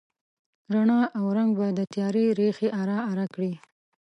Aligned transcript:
رڼا 0.73 0.99
او 1.17 1.25
رنګ 1.37 1.51
به 1.57 1.67
د 1.77 1.79
تیارې 1.93 2.25
ریښې 2.39 2.69
اره، 2.81 2.97
اره 3.11 3.25
کړي 3.33 3.53